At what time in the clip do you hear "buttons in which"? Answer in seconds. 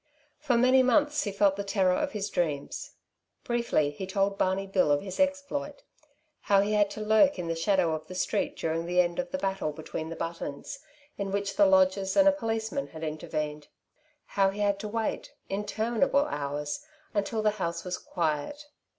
10.15-11.55